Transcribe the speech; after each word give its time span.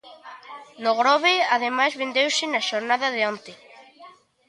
No 0.83 0.91
Grove, 1.01 1.33
ademais, 1.55 1.93
vendeuse 2.01 2.45
na 2.47 2.65
xornada 2.69 3.07
de 3.15 3.21
onte. 3.31 3.51